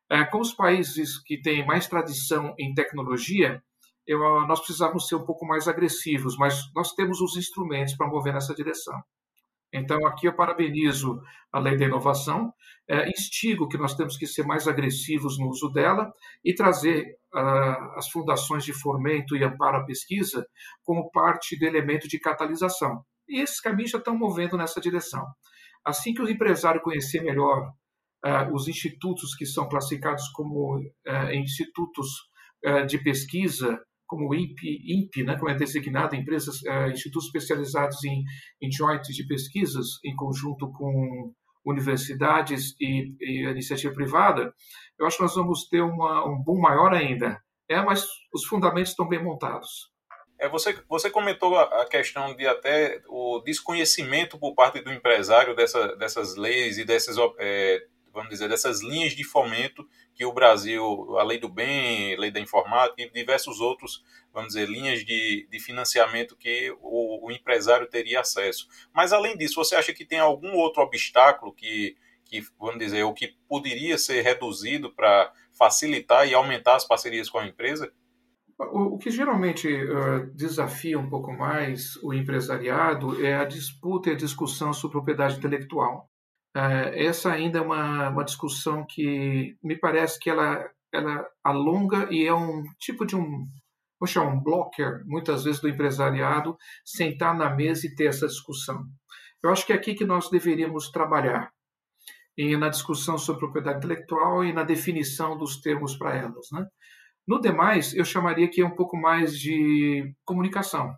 [0.09, 3.61] É, com os países que têm mais tradição em tecnologia,
[4.07, 8.33] eu, nós precisávamos ser um pouco mais agressivos, mas nós temos os instrumentos para mover
[8.33, 8.97] nessa direção.
[9.73, 12.53] Então, aqui eu parabenizo a lei da inovação,
[12.89, 16.09] é, instigo que nós temos que ser mais agressivos no uso dela
[16.43, 20.47] e trazer uh, as fundações de fomento e amparo à pesquisa
[20.83, 23.03] como parte do elemento de catalisação.
[23.27, 25.25] E esses caminhos já estão movendo nessa direção.
[25.85, 27.69] Assim que o empresário conhecer melhor
[28.25, 32.07] uh, os institutos que são classificados como uh, institutos
[32.89, 38.23] de pesquisa como o INPE, INPE né, como é designado, empresas, uh, institutos especializados em,
[38.61, 41.33] em de pesquisas, em conjunto com
[41.65, 44.53] universidades e, e iniciativa privada,
[44.97, 47.41] eu acho que nós vamos ter uma, um boom maior ainda.
[47.69, 49.91] É, mas os fundamentos estão bem montados.
[50.39, 55.95] É, você, você comentou a, questão de até o desconhecimento por parte do empresário dessa,
[55.97, 59.85] dessas leis e dessas é, vamos dizer, dessas linhas de fomento
[60.17, 64.03] que o Brasil, a lei do bem, a lei da informática e diversos outros,
[64.33, 68.67] vamos dizer, linhas de, de financiamento que o, o empresário teria acesso.
[68.91, 73.13] Mas além disso, você acha que tem algum outro obstáculo que, que vamos dizer, o
[73.13, 77.93] que poderia ser reduzido para facilitar e aumentar as parcerias com a empresa?
[78.57, 84.17] O, que geralmente uh, desafia um pouco mais o empresariado é a disputa e a
[84.17, 86.09] discussão sobre propriedade intelectual.
[86.57, 92.25] É, essa ainda é uma, uma discussão que me parece que ela, ela alonga e
[92.25, 93.47] é um tipo de um,
[94.07, 98.83] chamar um blocker, muitas vezes, do empresariado, sentar na mesa e ter essa discussão.
[99.43, 101.51] Eu acho que é aqui que nós deveríamos trabalhar,
[102.35, 106.47] e na discussão sobre propriedade intelectual e na definição dos termos para elas.
[106.51, 106.65] Né?
[107.27, 110.91] No demais, eu chamaria que é um pouco mais de comunicação.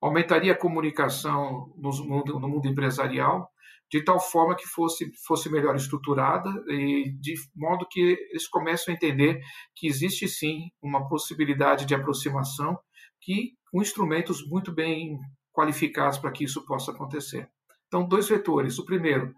[0.00, 3.50] Aumentaria a comunicação no mundo, no mundo empresarial,
[3.90, 8.96] de tal forma que fosse, fosse melhor estruturada e de modo que eles começam a
[8.96, 9.40] entender
[9.74, 12.78] que existe sim uma possibilidade de aproximação
[13.20, 15.18] que com instrumentos muito bem
[15.52, 17.48] qualificados para que isso possa acontecer.
[17.86, 18.78] Então, dois vetores.
[18.78, 19.34] O primeiro,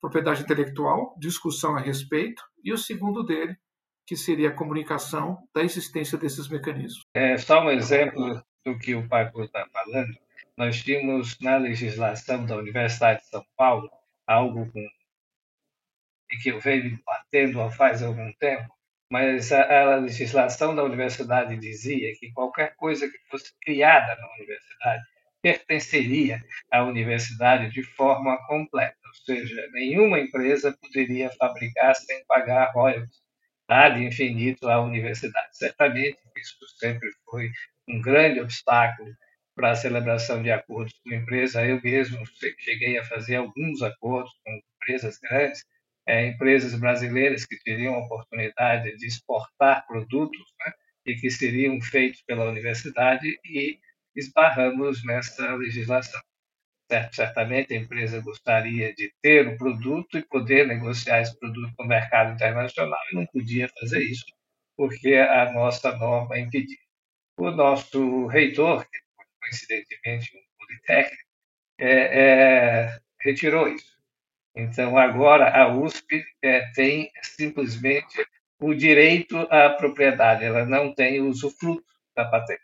[0.00, 3.56] propriedade intelectual, discussão a respeito, e o segundo dele,
[4.06, 7.02] que seria a comunicação da existência desses mecanismos.
[7.14, 10.16] É só um exemplo do que o Paco está falando
[10.56, 13.90] nós tínhamos na legislação da Universidade de São Paulo
[14.26, 14.88] algo com,
[16.42, 18.74] que eu venho batendo faz algum tempo,
[19.10, 25.04] mas a, a, legislação da universidade dizia que qualquer coisa que fosse criada na universidade
[25.42, 26.42] pertenceria
[26.72, 33.22] à universidade de forma completa, ou seja, nenhuma empresa poderia fabricar sem pagar royalties
[33.68, 35.56] ad infinito à universidade.
[35.56, 37.50] Certamente isso sempre foi
[37.88, 39.14] um grande obstáculo
[39.56, 41.66] para a celebração de acordos com empresa.
[41.66, 42.22] Eu mesmo
[42.60, 45.64] cheguei a fazer alguns acordos com empresas grandes,
[46.06, 50.72] é, empresas brasileiras que teriam a oportunidade de exportar produtos né,
[51.06, 53.80] e que seriam feitos pela universidade e
[54.14, 56.20] esbarramos nessa legislação.
[56.88, 61.86] Certo, certamente a empresa gostaria de ter o produto e poder negociar esse produto no
[61.86, 64.36] mercado internacional e não podia fazer isso
[64.76, 66.76] porque a nossa norma impedia.
[67.38, 68.98] o nosso reitor, que
[69.46, 71.24] coincidentemente um politécnico,
[71.78, 73.96] é, é, retirou isso.
[74.54, 78.26] Então, agora a USP é, tem simplesmente
[78.58, 82.62] o direito à propriedade, ela não tem usufruto da patente.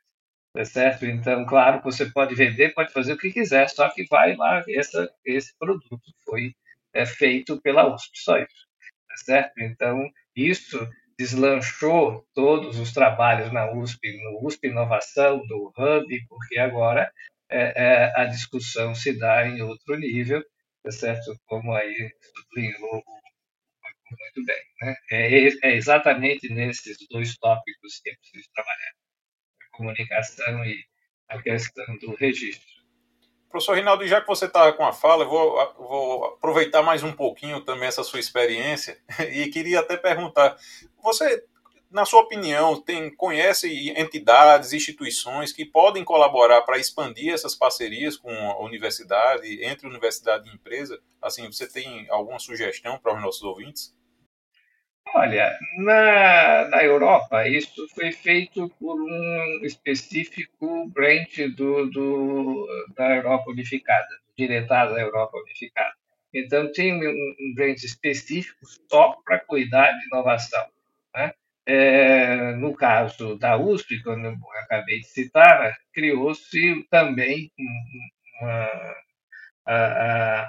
[0.54, 1.06] Tá certo?
[1.06, 5.10] Então, claro, você pode vender, pode fazer o que quiser, só que vai lá, essa,
[5.24, 6.54] esse produto foi
[6.92, 8.66] é, feito pela USP, só isso.
[9.08, 9.58] Tá certo?
[9.58, 17.10] Então, isso deslanchou todos os trabalhos na USP, no USP Inovação, do Hub, porque agora
[17.50, 20.42] é, é, a discussão se dá em outro nível,
[20.82, 21.36] tá certo?
[21.46, 23.02] Como aí sublinhou
[24.10, 24.62] muito bem.
[24.82, 24.96] Né?
[25.10, 28.92] É, é, exatamente nesses dois tópicos que é preciso trabalhar:
[29.60, 30.84] a comunicação e
[31.28, 32.71] a questão do registro.
[33.52, 37.12] Professor Rinaldo, já que você está com a fala, eu vou, vou, aproveitar mais um
[37.12, 38.98] pouquinho também essa sua experiência
[39.30, 40.56] e queria até perguntar:
[41.02, 41.44] você,
[41.90, 48.32] na sua opinião, tem, conhece entidades, instituições que podem colaborar para expandir essas parcerias com
[48.32, 50.98] a universidade, entre universidade e empresa?
[51.20, 53.94] Assim, você tem alguma sugestão para os nossos ouvintes?
[55.14, 63.50] Olha, na, na Europa, isso foi feito por um específico branch do, do, da Europa
[63.50, 65.92] Unificada, do Diretório da Europa Unificada.
[66.34, 70.66] Então, tem um, branch específico só para cuidar de inovação.
[71.14, 71.34] Né?
[71.66, 77.52] É, no caso da USP, quando eu acabei de citar, criou-se também
[78.40, 78.96] uma,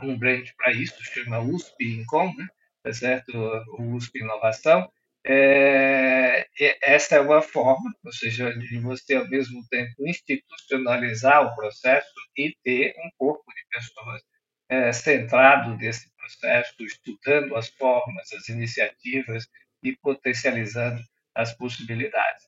[0.03, 2.47] um branch para isso, chama USP Incom, né?
[2.83, 3.31] Tá certo?
[3.77, 4.89] o USP Inovação,
[5.25, 6.45] é,
[6.81, 12.53] essa é uma forma, ou seja, de você ao mesmo tempo institucionalizar o processo e
[12.63, 14.21] ter um corpo de pessoas
[14.69, 19.47] é, centrado nesse processo, estudando as formas, as iniciativas
[19.81, 21.01] e potencializando
[21.35, 22.43] as possibilidades.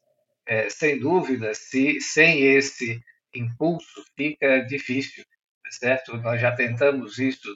[0.45, 3.00] É, sem dúvida, se sem esse
[3.34, 5.24] impulso fica difícil,
[5.71, 6.17] certo?
[6.17, 7.56] Nós já tentamos isso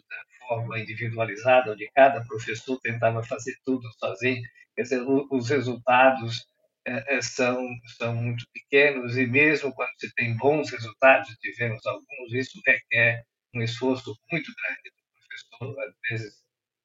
[0.50, 4.42] forma individualizada, onde cada professor tentava fazer tudo sozinho.
[4.76, 6.48] Quer dizer, os resultados
[6.86, 7.64] é, é, são,
[7.98, 13.62] são muito pequenos e mesmo quando se tem bons resultados, tivemos alguns, isso requer um
[13.62, 16.34] esforço muito grande do professor, às vezes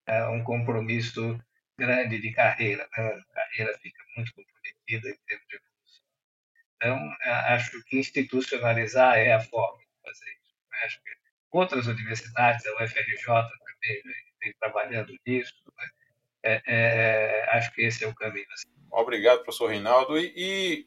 [0.07, 1.41] é um compromisso
[1.79, 3.05] grande de carreira, né?
[3.07, 6.05] a carreira fica muito comprometida em termos de evolução.
[6.77, 7.17] Então,
[7.55, 10.55] acho que institucionalizar é a forma de fazer isso.
[10.71, 10.74] Né?
[10.85, 11.11] Acho que
[11.51, 15.55] outras universidades, a UFRJ também vem, vem trabalhando nisso.
[15.79, 15.89] Né?
[16.43, 18.47] É, é, acho que esse é o caminho.
[18.53, 18.69] Assim.
[18.91, 20.19] Obrigado, professor Reinaldo.
[20.19, 20.87] E, e,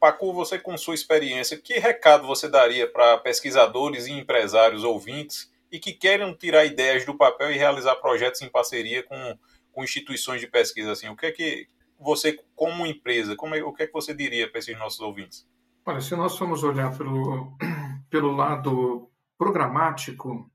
[0.00, 5.78] Pacu, você com sua experiência, que recado você daria para pesquisadores e empresários ouvintes e
[5.78, 9.38] que querem tirar ideias do papel e realizar projetos em parceria com,
[9.72, 10.92] com instituições de pesquisa?
[10.92, 14.14] Assim, o que é que você, como empresa, como é, o que é que você
[14.14, 15.46] diria para esses nossos ouvintes?
[15.84, 17.56] Olha, se nós formos olhar pelo,
[18.08, 20.50] pelo lado programático,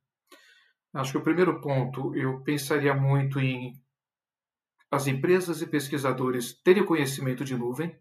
[0.93, 3.73] acho que o primeiro ponto eu pensaria muito em
[4.91, 7.97] as empresas e pesquisadores terem conhecimento de nuvem.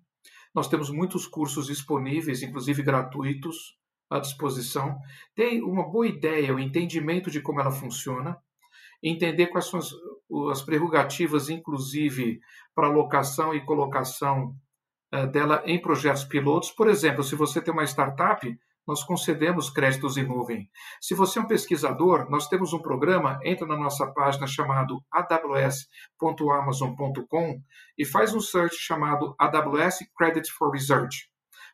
[0.54, 3.78] Nós temos muitos cursos disponíveis, inclusive gratuitos,
[4.10, 4.98] à disposição.
[5.34, 8.36] Tem uma boa ideia, o entendimento de como ela funciona,
[9.02, 9.90] entender quais são as,
[10.50, 12.40] as prerrogativas, inclusive
[12.74, 14.54] para alocação e colocação
[15.14, 16.70] uh, dela em projetos pilotos.
[16.70, 18.46] Por exemplo, se você tem uma startup,
[18.86, 20.68] nós concedemos créditos em nuvem.
[21.00, 27.60] Se você é um pesquisador, nós temos um programa, entra na nossa página chamado aws.amazon.com
[27.96, 31.30] e faz um search chamado AWS Credit for Research.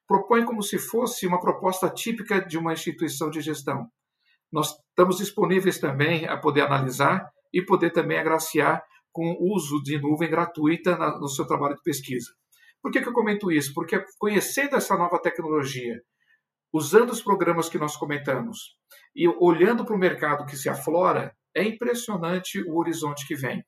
[0.06, 3.88] Propõe como se fosse uma proposta típica de uma instituição de gestão.
[4.50, 10.00] Nós estamos disponíveis também a poder analisar e poder também agraciar com o uso de
[10.00, 12.32] nuvem gratuita no seu trabalho de pesquisa.
[12.80, 13.74] Por que, que eu comento isso?
[13.74, 16.00] Porque conhecendo essa nova tecnologia,
[16.72, 18.76] usando os programas que nós comentamos
[19.14, 23.64] e olhando para o mercado que se aflora, é impressionante o horizonte que vem.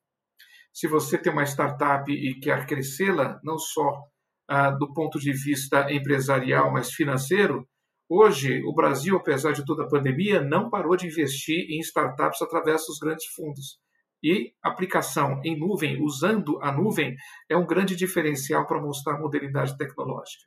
[0.72, 4.04] Se você tem uma startup e quer crescê-la, não só
[4.48, 7.66] ah, do ponto de vista empresarial, mas financeiro,
[8.08, 12.84] hoje o Brasil, apesar de toda a pandemia, não parou de investir em startups através
[12.86, 13.80] dos grandes fundos.
[14.22, 17.16] E aplicação em nuvem, usando a nuvem,
[17.48, 20.44] é um grande diferencial para mostrar modernidade tecnológica.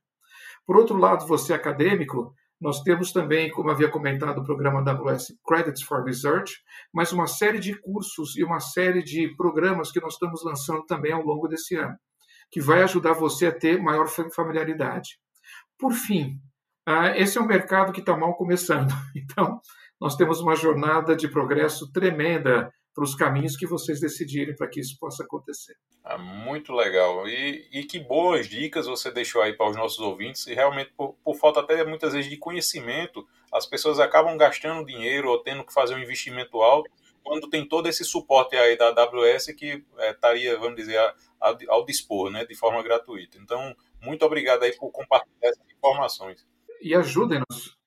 [0.66, 2.34] Por outro lado, você acadêmico,
[2.64, 6.54] nós temos também, como havia comentado, o programa AWS Credits for Research,
[6.94, 11.12] mas uma série de cursos e uma série de programas que nós estamos lançando também
[11.12, 11.98] ao longo desse ano,
[12.50, 15.20] que vai ajudar você a ter maior familiaridade.
[15.78, 16.40] Por fim,
[16.88, 19.60] ah, esse é um mercado que está mal começando, então
[20.00, 24.80] nós temos uma jornada de progresso tremenda para os caminhos que vocês decidirem para que
[24.80, 25.76] isso possa acontecer.
[26.04, 27.28] Ah, muito legal.
[27.28, 30.46] E, e, que boas dicas você deixou aí para os nossos ouvintes.
[30.48, 35.30] E realmente, por, por, falta até muitas vezes de conhecimento, as pessoas acabam gastando dinheiro
[35.30, 36.92] ou tendo que fazer um investimento alto
[37.24, 41.58] quando tem todo esse suporte aí da AWS que é, estaria, vamos dizer, a, a,
[41.70, 43.38] ao dispor, né, de forma gratuita.
[43.38, 46.46] Então, muito obrigado aí por compartilhar essas informações.
[46.82, 47.78] E ajudem-nos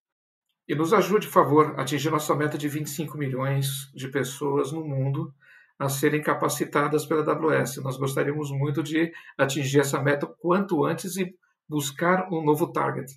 [0.69, 4.85] e nos ajude, por favor, a atingir nossa meta de 25 milhões de pessoas no
[4.85, 5.33] mundo
[5.79, 7.77] a serem capacitadas pela AWS.
[7.79, 11.35] Nós gostaríamos muito de atingir essa meta quanto antes e
[11.69, 13.13] buscar um novo target.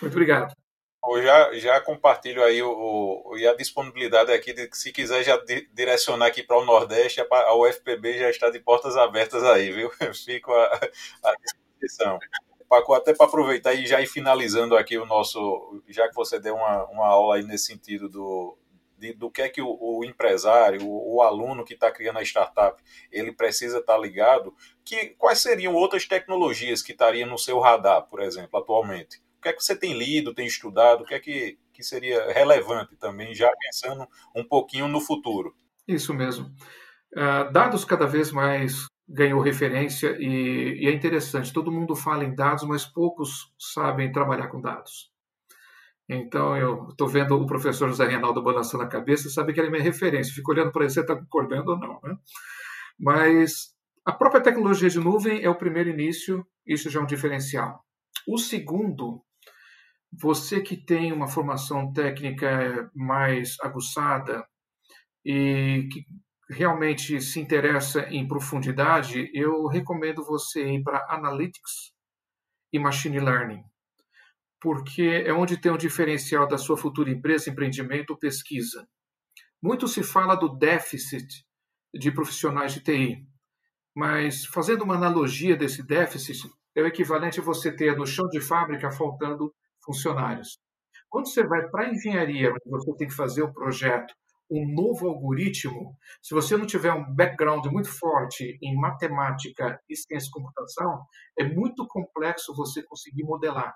[0.00, 0.54] Muito obrigado.
[1.04, 5.36] Eu já, já compartilho aí o, o, e a disponibilidade aqui, de, se quiser já
[5.38, 9.72] di, direcionar aqui para o Nordeste, a, a UFPB já está de portas abertas aí,
[9.72, 9.90] viu?
[10.12, 10.80] Fico à,
[11.24, 12.18] à disposição.
[12.68, 16.54] Paco, até para aproveitar e já ir finalizando aqui o nosso, já que você deu
[16.54, 18.58] uma, uma aula aí nesse sentido do,
[18.98, 22.22] de, do que é que o, o empresário, o, o, aluno que está criando a
[22.22, 24.54] startup, ele precisa estar tá ligado,
[24.84, 29.18] que quais seriam outras tecnologias que estariam no seu radar, por exemplo, atualmente?
[29.38, 32.32] O que é que você tem lido, tem estudado, o que é que, que seria
[32.32, 35.56] relevante também, já pensando um pouquinho no futuro?
[35.86, 36.52] Isso mesmo.
[37.14, 41.52] Uh, dados cada vez mais ganhou referência e, e, é interessante.
[41.52, 45.10] Todo mundo fala em dados, mas poucos sabem trabalhar com dados.
[46.08, 49.70] Então, eu estou vendo o professor José Reinaldo balançando a cabeça, sabe que ele é
[49.70, 50.34] minha referência.
[50.34, 52.00] Fico olhando para ele, você está concordando ou não.
[52.02, 52.16] Né?
[52.98, 53.74] Mas
[54.06, 57.84] a própria tecnologia de nuvem é o primeiro início, isso já é um diferencial.
[58.26, 59.22] O segundo,
[60.12, 64.46] você que tem uma formação técnica mais aguçada
[65.24, 66.04] e que
[66.48, 71.92] realmente se interessa em profundidade, eu recomendo você ir para Analytics
[72.72, 73.62] e Machine Learning,
[74.60, 78.88] porque é onde tem um diferencial da sua futura empresa, empreendimento ou pesquisa.
[79.62, 81.26] Muito se fala do déficit
[81.92, 83.26] de profissionais de TI,
[83.94, 88.40] mas fazendo uma analogia desse déficit, é o equivalente a você ter no chão de
[88.40, 89.52] fábrica faltando
[89.84, 90.58] funcionários.
[91.08, 94.14] Quando você vai para a engenharia, onde você tem que fazer o projeto,
[94.50, 100.26] um novo algoritmo, se você não tiver um background muito forte em matemática e ciência
[100.26, 101.04] de computação,
[101.38, 103.74] é muito complexo você conseguir modelar.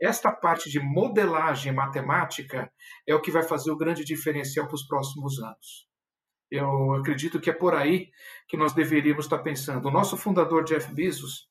[0.00, 2.70] Esta parte de modelagem matemática
[3.08, 5.88] é o que vai fazer o grande diferencial para os próximos anos.
[6.50, 8.10] Eu acredito que é por aí
[8.48, 9.88] que nós deveríamos estar pensando.
[9.88, 11.48] O nosso fundador, Jeff Bezos,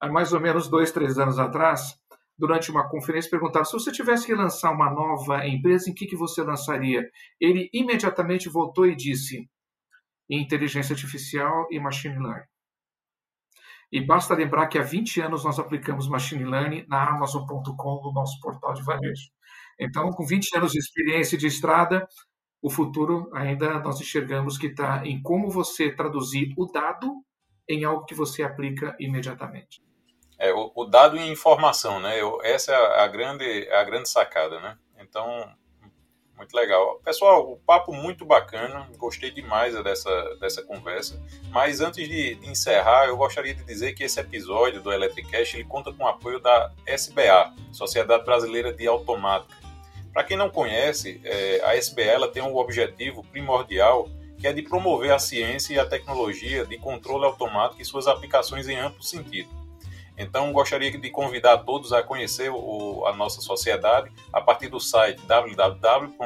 [0.00, 1.96] há mais ou menos dois, três anos atrás,
[2.40, 6.16] durante uma conferência, perguntaram se você tivesse que lançar uma nova empresa, em que, que
[6.16, 7.08] você lançaria?
[7.38, 9.48] Ele imediatamente voltou e disse
[10.28, 12.48] inteligência artificial e machine learning.
[13.92, 18.40] E basta lembrar que há 20 anos nós aplicamos machine learning na Amazon.com, no nosso
[18.40, 19.30] portal de varejo.
[19.78, 22.08] Então, com 20 anos de experiência de estrada,
[22.62, 27.22] o futuro ainda nós enxergamos que está em como você traduzir o dado
[27.68, 29.82] em algo que você aplica imediatamente.
[30.40, 32.18] É, o, o, dado e informação, né?
[32.18, 34.74] Eu, essa é a grande, a grande sacada, né?
[34.98, 35.46] Então,
[36.34, 36.98] muito legal.
[37.04, 41.22] Pessoal, o papo muito bacana, gostei demais dessa, dessa conversa.
[41.50, 45.64] Mas antes de, de encerrar, eu gostaria de dizer que esse episódio do Electricast ele
[45.64, 49.54] conta com o apoio da SBA, Sociedade Brasileira de Automática.
[50.10, 54.62] Para quem não conhece, é, a SBA ela tem um objetivo primordial que é de
[54.62, 59.59] promover a ciência e a tecnologia de controle automático e suas aplicações em amplo sentido
[60.20, 65.22] então, gostaria de convidar todos a conhecer o, a nossa sociedade a partir do site
[65.22, 66.20] www.sba.org.br.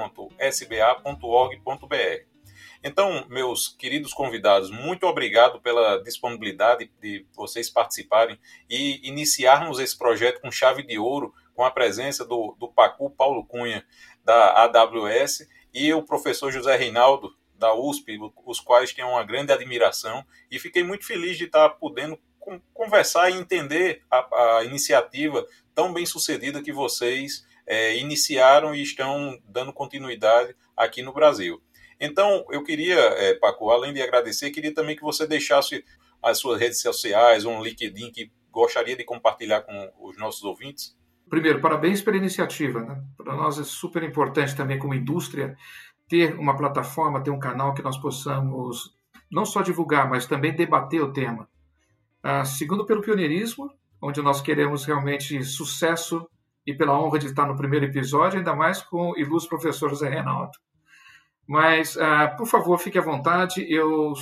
[2.83, 8.37] Então, meus queridos convidados, muito obrigado pela disponibilidade de vocês participarem
[8.69, 13.47] e iniciarmos esse projeto com chave de ouro, com a presença do, do Pacu Paulo
[13.47, 13.87] Cunha,
[14.25, 20.25] da AWS, e o professor José Reinaldo, da USP, os quais tenho uma grande admiração,
[20.51, 22.19] e fiquei muito feliz de estar podendo
[22.73, 29.39] conversar e entender a, a iniciativa tão bem sucedida que vocês é, iniciaram e estão
[29.49, 31.63] dando continuidade aqui no Brasil.
[32.01, 35.85] Então, eu queria, é, Paco, além de agradecer, queria também que você deixasse
[36.23, 40.97] as suas redes sociais, um LinkedIn que gostaria de compartilhar com os nossos ouvintes.
[41.29, 42.81] Primeiro, parabéns pela iniciativa.
[42.81, 43.03] Né?
[43.17, 45.57] Para nós é super importante também, como indústria,
[46.09, 48.95] ter uma plataforma, ter um canal que nós possamos
[49.31, 51.49] não só divulgar, mas também debater o tema.
[52.25, 53.71] Uh, segundo, pelo pioneirismo,
[54.01, 56.27] onde nós queremos realmente sucesso
[56.67, 60.09] e pela honra de estar no primeiro episódio, ainda mais com o ilustre professor José
[60.09, 60.53] Reinaldo.
[61.47, 63.71] Mas, uh, por favor, fique à vontade.
[63.71, 64.15] Eu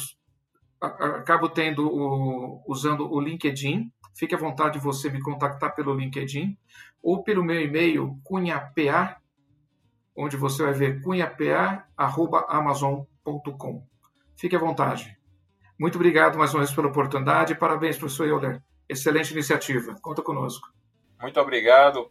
[0.81, 3.89] acabo tendo o, usando o LinkedIn.
[4.15, 6.59] Fique à vontade de você me contactar pelo LinkedIn
[7.01, 9.17] ou pelo meu e-mail cunhapa,
[10.17, 13.87] onde você vai ver cunhapa@amazon.com.
[14.37, 15.17] Fique à vontade.
[15.83, 18.63] Muito obrigado mais uma vez pela oportunidade e parabéns, professor Euler.
[18.89, 19.97] Excelente iniciativa.
[20.01, 20.73] Conta conosco.
[21.21, 22.09] Muito obrigado,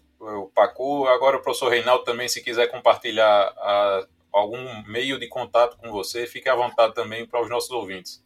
[0.53, 1.07] Pacu.
[1.07, 3.23] Agora o professor Reinaldo também, se quiser compartilhar
[3.55, 8.21] a, algum meio de contato com você, fique à vontade também para os nossos ouvintes.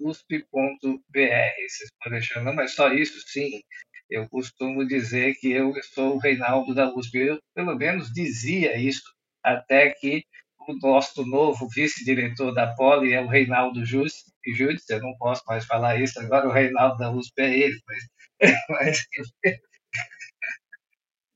[1.67, 3.61] Vocês podem chamar, mas só isso, sim.
[4.09, 7.17] Eu costumo dizer que eu sou o Reinaldo da USP.
[7.17, 9.03] Eu, pelo menos, dizia isso
[9.43, 10.23] até que
[10.67, 13.85] o nosso novo vice-diretor da Poli é o Reinaldo
[14.53, 14.93] Júdice.
[14.93, 17.79] Eu não posso mais falar isso, agora o Reinaldo da USP é ele.
[18.69, 19.05] Mas,
[19.43, 19.59] mas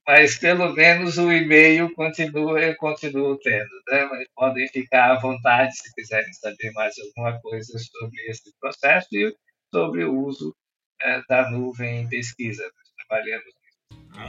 [0.10, 4.06] mas pelo menos o e-mail continua, eu continuo tendo, né?
[4.06, 9.32] Mas podem ficar à vontade se quiserem saber mais alguma coisa sobre esse processo e
[9.72, 10.52] sobre o uso
[11.00, 12.64] é, da nuvem em pesquisa.
[12.64, 13.54] Nós trabalhamos.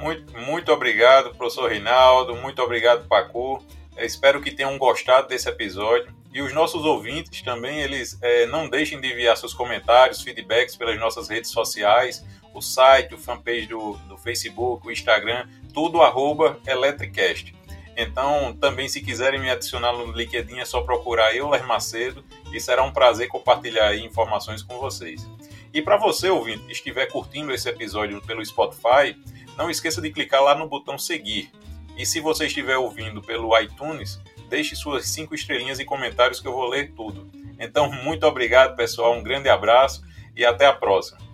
[0.03, 3.65] Muito, muito obrigado, professor Reinaldo, muito obrigado, Pacu.
[3.97, 6.15] Espero que tenham gostado desse episódio.
[6.33, 10.99] E os nossos ouvintes também, eles é, não deixem de enviar seus comentários, feedbacks pelas
[10.99, 12.25] nossas redes sociais,
[12.55, 17.55] o site, o fanpage do, do Facebook, o Instagram, tudo arroba Electricast.
[17.97, 22.83] Então, também se quiserem me adicionar no LinkedIn, é só procurar Euler Macedo e será
[22.83, 25.29] um prazer compartilhar informações com vocês.
[25.73, 29.17] E para você, ouvinte, que estiver curtindo esse episódio pelo Spotify,
[29.57, 31.51] não esqueça de clicar lá no botão seguir.
[31.97, 36.53] E se você estiver ouvindo pelo iTunes, deixe suas cinco estrelinhas e comentários que eu
[36.53, 37.31] vou ler tudo.
[37.59, 40.03] Então, muito obrigado, pessoal, um grande abraço
[40.35, 41.30] e até a próxima.